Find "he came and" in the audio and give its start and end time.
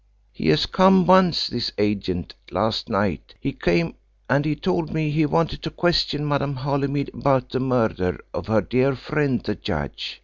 3.39-4.45